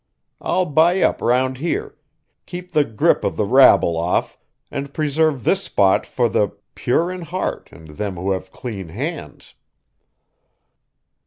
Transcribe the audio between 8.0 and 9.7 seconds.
who have clean, hands!"